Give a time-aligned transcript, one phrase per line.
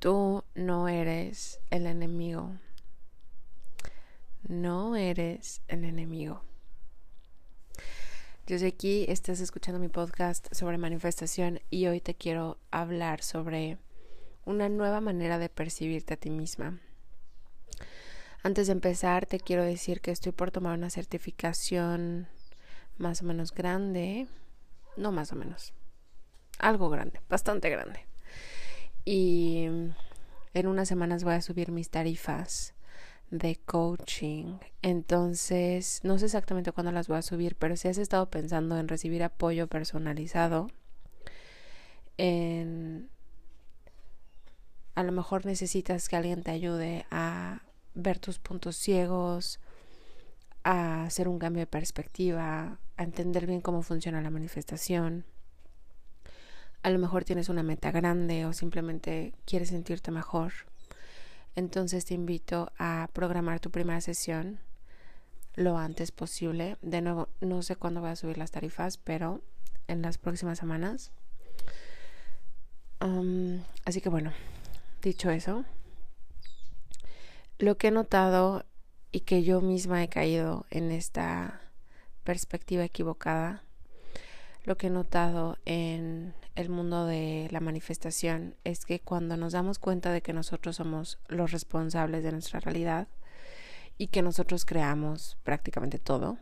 [0.00, 2.56] Tú no eres el enemigo.
[4.48, 6.42] No eres el enemigo.
[8.46, 13.76] Yo sé aquí estás escuchando mi podcast sobre manifestación y hoy te quiero hablar sobre
[14.46, 16.80] una nueva manera de percibirte a ti misma.
[18.42, 22.26] Antes de empezar, te quiero decir que estoy por tomar una certificación
[22.96, 24.28] más o menos grande,
[24.96, 25.74] no más o menos,
[26.58, 28.09] algo grande, bastante grande
[29.04, 29.64] y
[30.54, 32.74] en unas semanas voy a subir mis tarifas
[33.30, 34.58] de coaching.
[34.82, 38.88] Entonces, no sé exactamente cuándo las voy a subir, pero si has estado pensando en
[38.88, 40.68] recibir apoyo personalizado,
[42.16, 43.08] en
[44.94, 47.62] a lo mejor necesitas que alguien te ayude a
[47.94, 49.60] ver tus puntos ciegos,
[50.62, 55.24] a hacer un cambio de perspectiva, a entender bien cómo funciona la manifestación
[56.82, 60.52] a lo mejor tienes una meta grande o simplemente quieres sentirte mejor.
[61.54, 64.60] Entonces te invito a programar tu primera sesión
[65.54, 66.76] lo antes posible.
[66.82, 69.42] De nuevo, no sé cuándo voy a subir las tarifas, pero
[69.88, 71.12] en las próximas semanas.
[73.84, 74.32] así que bueno,
[75.02, 75.64] dicho eso,
[77.58, 78.64] lo que he notado
[79.12, 81.60] y que yo misma he caído en esta
[82.24, 83.64] perspectiva equivocada,
[84.64, 89.78] lo que he notado en el mundo de la manifestación es que cuando nos damos
[89.78, 93.08] cuenta de que nosotros somos los responsables de nuestra realidad
[93.96, 96.38] y que nosotros creamos prácticamente todo,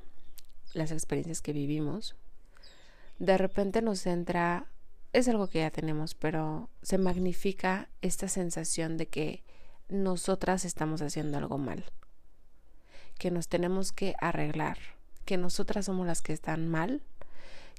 [0.74, 2.16] las experiencias que vivimos,
[3.18, 4.66] de repente nos entra,
[5.12, 9.44] es algo que ya tenemos, pero se magnifica esta sensación de que
[9.88, 11.84] nosotras estamos haciendo algo mal,
[13.18, 14.78] que nos tenemos que arreglar,
[15.24, 17.02] que nosotras somos las que están mal,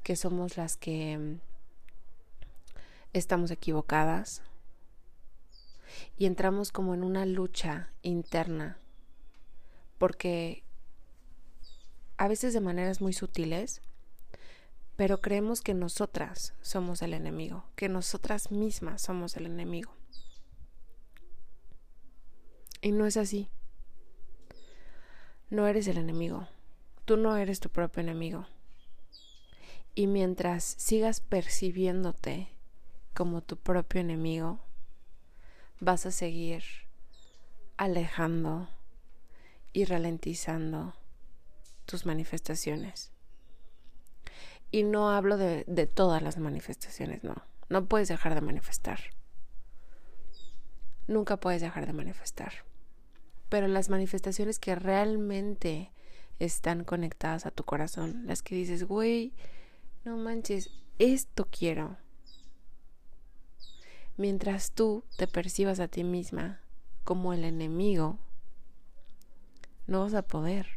[0.04, 1.38] que somos las que
[3.14, 4.42] estamos equivocadas
[6.18, 8.78] y entramos como en una lucha interna
[10.00, 10.64] porque
[12.18, 13.82] a veces de maneras muy sutiles,
[14.96, 19.94] pero creemos que nosotras somos el enemigo, que nosotras mismas somos el enemigo.
[22.82, 23.50] Y no es así.
[25.50, 26.48] No eres el enemigo.
[27.06, 28.48] Tú no eres tu propio enemigo.
[30.00, 32.48] Y mientras sigas percibiéndote
[33.14, 34.62] como tu propio enemigo,
[35.82, 36.64] vas a seguir
[37.76, 38.70] alejando
[39.74, 40.94] y ralentizando
[41.84, 43.12] tus manifestaciones.
[44.72, 47.36] Y no hablo de, de, todas las manifestaciones, no.
[47.68, 49.02] No puedes dejar de manifestar.
[51.08, 52.54] Nunca puedes dejar de manifestar.
[53.50, 55.92] Pero las manifestaciones que realmente
[56.40, 59.34] están conectadas a tu corazón, las que dices, güey,
[60.04, 61.98] no manches, esto quiero
[64.20, 66.60] Mientras tú te percibas a ti misma
[67.06, 68.20] como el enemigo,
[69.88, 70.68] no vas a poder.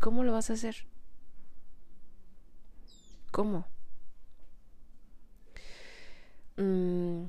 [0.00, 0.88] ¿Cómo lo vas a hacer?
[3.30, 3.68] ¿Cómo?
[6.56, 7.26] Mm,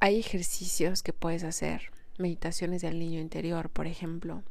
[0.00, 4.42] hay ejercicios que puedes hacer, meditaciones del niño interior, por ejemplo.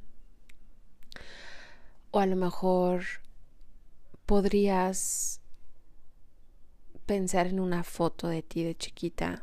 [2.11, 3.03] O a lo mejor
[4.25, 5.41] podrías
[7.09, 9.41] pensar en una foto de ti de chiquita.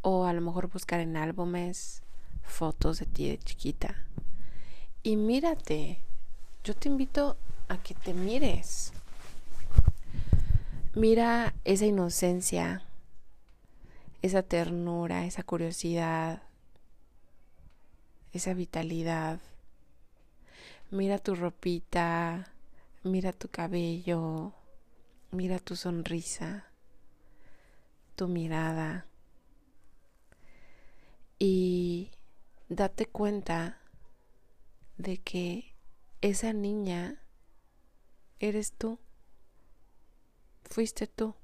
[0.00, 2.02] O a lo mejor buscar en álbumes
[2.42, 4.06] fotos de ti de chiquita.
[5.02, 6.00] Y mírate.
[6.64, 7.36] Yo te invito
[7.68, 8.94] a que te mires.
[10.94, 12.82] Mira esa inocencia,
[14.22, 16.40] esa ternura, esa curiosidad,
[18.32, 19.38] esa vitalidad.
[20.90, 22.54] Mira tu ropita,
[23.02, 24.54] mira tu cabello,
[25.30, 26.70] mira tu sonrisa,
[28.14, 29.06] tu mirada.
[31.38, 32.12] Y
[32.68, 33.78] date cuenta
[34.96, 35.74] de que
[36.20, 37.22] esa niña
[38.38, 38.98] eres tú
[40.68, 41.34] fuiste tú.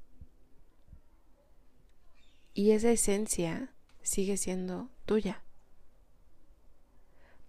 [2.54, 5.42] Y esa esencia sigue siendo tuya.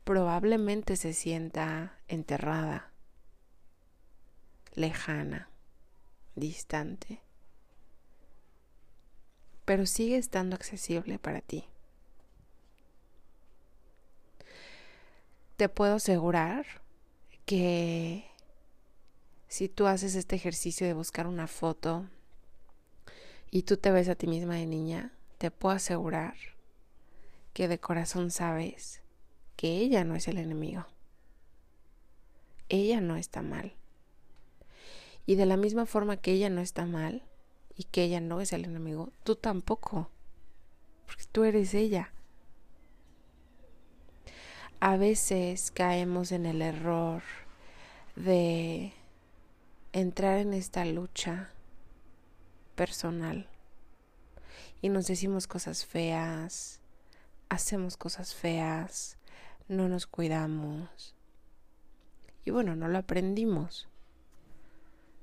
[0.03, 2.91] Probablemente se sienta enterrada,
[4.74, 5.50] lejana,
[6.35, 7.21] distante,
[9.65, 11.65] pero sigue estando accesible para ti.
[15.57, 16.65] Te puedo asegurar
[17.45, 18.25] que
[19.47, 22.06] si tú haces este ejercicio de buscar una foto
[23.51, 26.35] y tú te ves a ti misma de niña, te puedo asegurar
[27.53, 29.01] que de corazón sabes
[29.56, 30.88] que ella no es el enemigo.
[32.68, 33.75] Ella no está mal.
[35.25, 37.24] Y de la misma forma que ella no está mal
[37.75, 40.10] y que ella no es el enemigo, tú tampoco.
[41.06, 42.14] Porque tú eres ella.
[44.80, 47.24] A veces caemos en el error
[48.16, 48.94] de
[49.94, 51.52] entrar en esta lucha
[52.76, 53.48] personal
[54.84, 56.81] y nos decimos cosas feas,
[57.48, 59.18] hacemos cosas feas,
[59.69, 61.16] no nos cuidamos.
[62.44, 63.88] Y bueno, no lo aprendimos.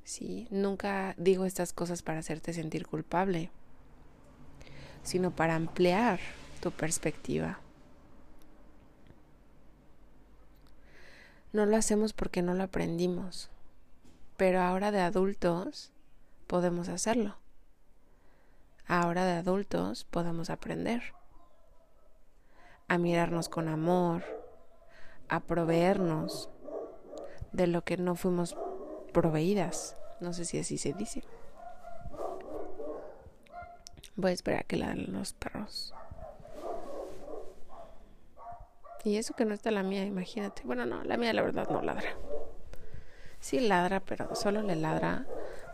[0.05, 3.50] Sí, nunca digo estas cosas para hacerte sentir culpable,
[5.02, 6.20] sino para ampliar
[6.61, 7.61] tu perspectiva.
[11.52, 13.50] No lo hacemos porque no lo aprendimos
[14.41, 15.93] pero ahora de adultos
[16.46, 17.37] podemos hacerlo.
[18.87, 21.03] Ahora de adultos podemos aprender
[22.88, 24.23] a mirarnos con amor,
[25.29, 26.49] a proveernos
[27.53, 28.56] de lo que no fuimos
[29.12, 29.96] proveídas.
[30.20, 31.22] No sé si así se dice.
[34.16, 35.94] Voy a esperar a que ladren los perros.
[39.04, 40.62] Y eso que no está la mía, imagínate.
[40.64, 42.14] Bueno, no, la mía la verdad no ladra.
[43.40, 45.24] Sí ladra, pero solo le ladra.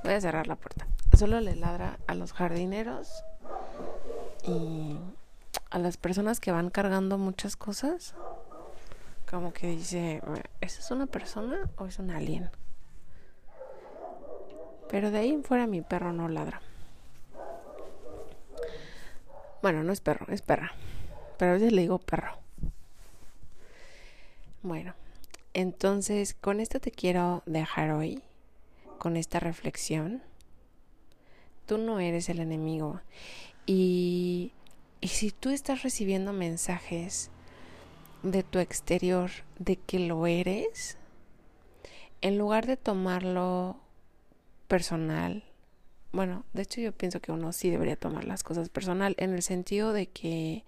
[0.04, 0.86] Voy a cerrar la puerta.
[1.16, 3.24] Solo le ladra a los jardineros
[4.44, 4.96] y
[5.70, 8.14] a las personas que van cargando muchas cosas.
[9.28, 10.22] Como que dice,
[10.60, 12.48] ¿esa es una persona o es un alien?
[14.88, 16.60] Pero de ahí en fuera mi perro no ladra.
[19.62, 20.72] Bueno, no es perro, es perra.
[21.38, 22.38] Pero a veces le digo perro.
[24.62, 24.94] Bueno,
[25.54, 28.22] entonces, con esto te quiero dejar hoy,
[28.98, 30.22] con esta reflexión.
[31.66, 33.00] Tú no eres el enemigo.
[33.64, 34.52] Y,
[35.00, 37.30] y si tú estás recibiendo mensajes
[38.22, 40.96] de tu exterior de que lo eres,
[42.20, 43.76] en lugar de tomarlo
[44.66, 45.44] personal,
[46.12, 49.42] bueno, de hecho yo pienso que uno sí debería tomar las cosas personal, en el
[49.42, 50.64] sentido de que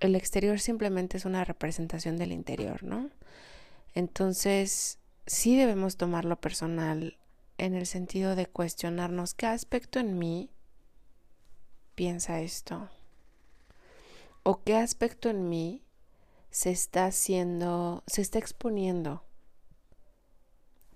[0.00, 3.10] el exterior simplemente es una representación del interior, ¿no?
[3.94, 7.16] Entonces, sí debemos tomarlo personal
[7.58, 10.50] en el sentido de cuestionarnos qué aspecto en mí
[11.94, 12.90] piensa esto
[14.42, 15.82] o qué aspecto en mí
[16.50, 19.24] se está haciendo, se está exponiendo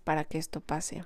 [0.05, 1.05] para que esto pase.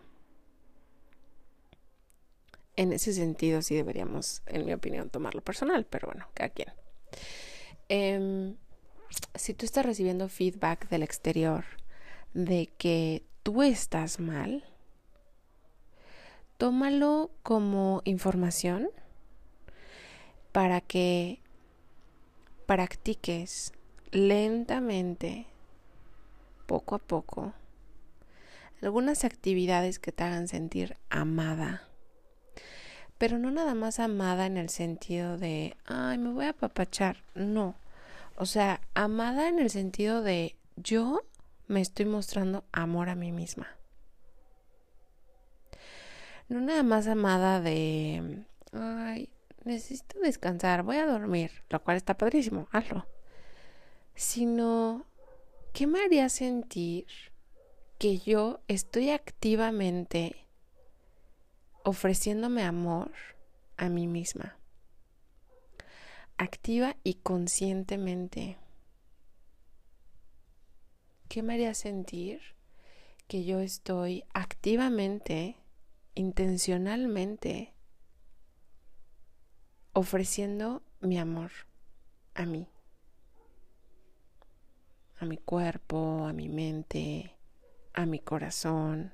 [2.76, 6.73] En ese sentido sí deberíamos, en mi opinión, tomarlo personal, pero bueno, cada quien.
[7.88, 8.57] Em,
[9.35, 11.64] si tú estás recibiendo feedback del exterior
[12.33, 14.64] de que tú estás mal,
[16.59, 18.88] tómalo como información
[20.52, 21.40] para que
[22.66, 23.73] practiques
[24.11, 25.47] lentamente,
[26.66, 27.52] poco a poco,
[28.83, 31.88] algunas actividades que te hagan sentir amada
[33.25, 37.75] pero no nada más amada en el sentido de, ay, me voy a apapachar, no.
[38.37, 41.23] O sea, amada en el sentido de yo
[41.66, 43.66] me estoy mostrando amor a mí misma.
[46.50, 49.31] No nada más amada de, ay,
[49.64, 53.07] necesito descansar, voy a dormir, lo cual está padrísimo, hazlo.
[54.14, 55.07] Sino,
[55.73, 57.07] ¿qué me haría sentir
[57.97, 60.43] que yo estoy activamente
[61.85, 63.12] ofreciéndome amor
[63.76, 64.59] a mí misma?
[66.37, 68.59] Activa y conscientemente.
[71.29, 72.41] ¿Qué me haría sentir
[73.29, 75.57] que yo estoy activamente,
[76.14, 77.75] intencionalmente,
[79.93, 81.53] ofreciendo mi amor
[82.35, 82.69] a mí,
[85.19, 87.37] a mi cuerpo, a mi mente,
[87.93, 89.12] a mi corazón,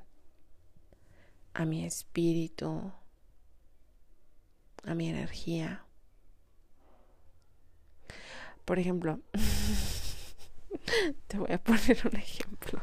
[1.54, 2.92] a mi espíritu,
[4.84, 5.84] a mi energía.
[8.64, 9.20] Por ejemplo,
[11.26, 12.80] te voy a poner un ejemplo.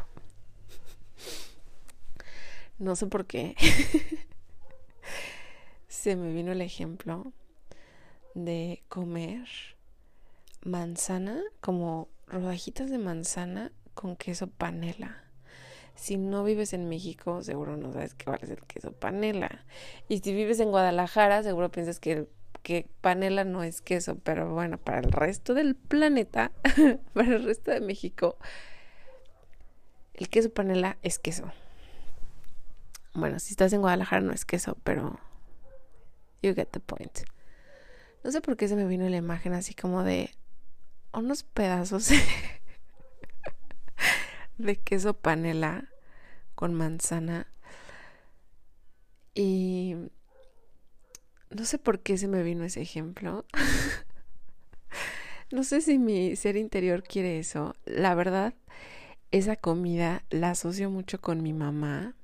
[2.79, 3.55] No sé por qué.
[5.87, 7.33] Se me vino el ejemplo
[8.35, 9.47] de comer
[10.63, 15.26] manzana, como rodajitas de manzana con queso panela.
[15.97, 19.65] Si no vives en México, seguro no sabes qué vale el queso panela.
[20.07, 22.27] Y si vives en Guadalajara, seguro piensas que,
[22.61, 24.17] que panela no es queso.
[24.23, 26.51] Pero bueno, para el resto del planeta,
[27.13, 28.37] para el resto de México,
[30.13, 31.51] el queso panela es queso.
[33.15, 35.19] Bueno, si estás en Guadalajara no es queso, pero
[36.43, 37.21] you get the point.
[38.23, 40.29] No sé por qué se me vino la imagen así como de
[41.11, 42.11] unos pedazos
[44.57, 45.89] de queso panela
[46.55, 47.47] con manzana.
[49.33, 49.95] Y
[51.49, 53.45] no sé por qué se me vino ese ejemplo.
[55.51, 57.75] no sé si mi ser interior quiere eso.
[57.85, 58.53] La verdad,
[59.31, 62.15] esa comida la asocio mucho con mi mamá.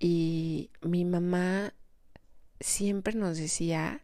[0.00, 1.72] Y mi mamá
[2.60, 4.02] siempre nos decía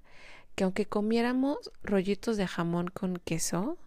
[0.54, 3.78] que aunque comiéramos rollitos de jamón con queso,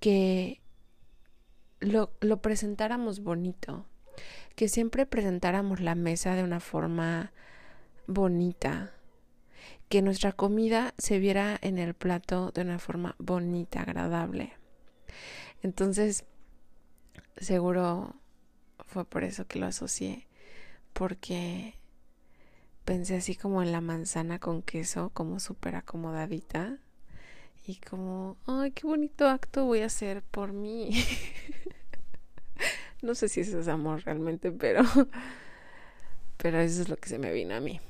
[0.00, 0.60] que
[1.80, 3.86] lo, presentáramos bonito,
[4.54, 7.32] que siempre presentáramos la mesa de una forma
[8.06, 8.92] bonita,
[9.88, 14.52] que nuestra comida se viera en el plato de una forma bonita, agradable.
[15.62, 16.24] Entonces,
[17.36, 18.14] seguro
[18.86, 20.26] fue por eso que lo asocié,
[20.92, 21.74] porque
[22.84, 26.78] pensé así como en la manzana con queso, como súper acomodadita.
[27.66, 30.90] Y como, ay, qué bonito acto voy a hacer por mí.
[33.02, 34.82] no sé si eso es amor realmente, pero,
[36.36, 37.80] pero eso es lo que se me vino a mí.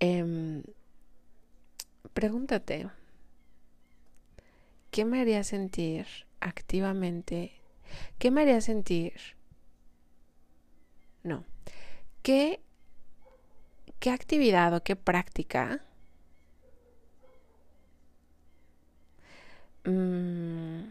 [0.00, 0.62] Em,
[2.12, 2.90] pregúntate,
[4.90, 6.06] ¿qué me haría sentir
[6.40, 7.52] activamente?
[8.18, 9.14] ¿Qué me haría sentir?
[11.22, 11.44] No.
[12.22, 12.60] ¿Qué
[14.00, 15.82] ¿qué actividad o qué práctica
[19.84, 20.90] mm,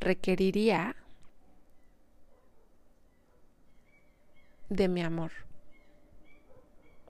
[0.00, 0.96] requeriría
[4.68, 5.32] de mi amor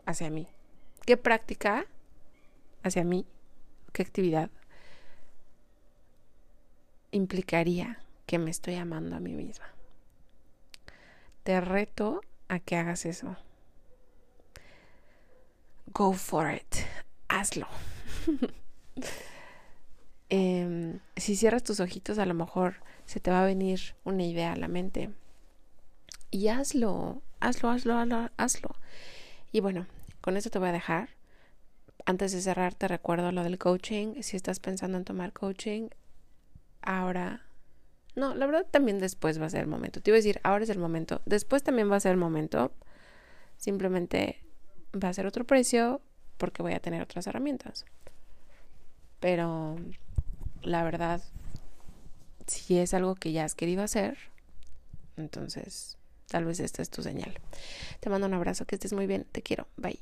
[0.06, 0.48] hacia mí?
[1.06, 1.86] ¿Qué práctica
[2.82, 3.26] hacia mí?
[3.92, 4.50] ¿Qué actividad
[7.10, 9.66] implicaría que me estoy amando a mí misma?
[11.42, 13.36] Te reto a que hagas eso.
[15.92, 16.86] Go for it.
[17.28, 17.68] Hazlo.
[20.30, 24.52] Em, si cierras tus ojitos, a lo mejor se te va a venir una idea
[24.52, 25.10] a la mente.
[26.30, 28.70] Y hazlo, hazlo, hazlo, hazlo, hazlo.
[29.52, 29.86] Y bueno,
[30.20, 31.10] con esto te voy a dejar.
[32.06, 34.22] Antes de cerrar, te recuerdo lo del coaching.
[34.22, 35.88] Si estás pensando en tomar coaching,
[36.82, 37.44] ahora
[38.16, 40.00] no, la verdad también después va a ser el momento.
[40.00, 41.20] Te iba a decir, ahora es el momento.
[41.26, 42.72] Después también va a ser el momento.
[43.56, 44.44] Simplemente
[44.92, 46.00] va a ser otro precio
[46.36, 47.84] porque voy a tener otras herramientas.
[49.24, 49.76] Pero
[50.62, 51.22] la verdad,
[52.46, 54.18] si es algo que ya has querido hacer,
[55.16, 55.96] entonces
[56.28, 57.32] tal vez esta es tu señal.
[58.00, 59.24] Te mando un abrazo, que estés muy bien.
[59.32, 59.66] Te quiero.
[59.78, 59.98] Bye.